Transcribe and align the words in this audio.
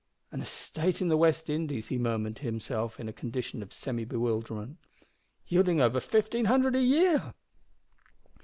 "An 0.31 0.41
estate 0.41 0.99
in 0.99 1.09
the 1.09 1.15
West 1.15 1.47
Indies," 1.47 1.89
he 1.89 1.99
murmured 1.99 2.37
to 2.37 2.41
himself 2.41 2.99
in 2.99 3.07
a 3.07 3.13
condition 3.13 3.61
of 3.61 3.71
semi 3.71 4.03
bewilderment, 4.03 4.79
"yielding 5.45 5.79
over 5.79 5.99
fifteen 5.99 6.45
hundred 6.45 6.75
a 6.75 6.81
year!" 6.81 7.35